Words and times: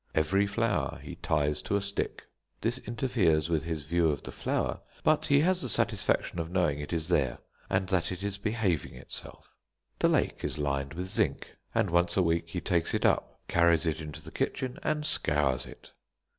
Every 0.15 0.47
flower 0.47 0.97
he 1.03 1.17
ties 1.17 1.61
to 1.61 1.75
a 1.75 1.81
stick. 1.83 2.25
This 2.61 2.79
interferes 2.79 3.51
with 3.51 3.65
his 3.65 3.83
view 3.83 4.09
of 4.09 4.23
the 4.23 4.31
flower, 4.31 4.79
but 5.03 5.27
he 5.27 5.41
has 5.41 5.61
the 5.61 5.69
satisfaction 5.69 6.39
of 6.39 6.49
knowing 6.49 6.79
it 6.79 6.91
is 6.91 7.07
there, 7.07 7.37
and 7.69 7.87
that 7.89 8.11
it 8.11 8.23
is 8.23 8.39
behaving 8.39 8.95
itself. 8.95 9.53
The 9.99 10.09
lake 10.09 10.43
is 10.43 10.57
lined 10.57 10.95
with 10.95 11.07
zinc, 11.07 11.55
and 11.75 11.91
once 11.91 12.17
a 12.17 12.23
week 12.23 12.49
he 12.49 12.59
takes 12.61 12.95
it 12.95 13.05
up, 13.05 13.41
carries 13.47 13.85
it 13.85 14.01
into 14.01 14.23
the 14.23 14.31
kitchen, 14.31 14.79
and 14.81 15.05
scours 15.05 15.67
it. 15.67 15.91